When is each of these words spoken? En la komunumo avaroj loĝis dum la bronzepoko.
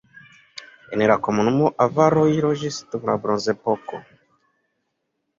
En 0.95 1.01
la 1.09 1.17
komunumo 1.25 1.67
avaroj 1.85 2.23
loĝis 2.45 2.79
dum 2.95 3.05
la 3.11 3.15
bronzepoko. 3.27 4.01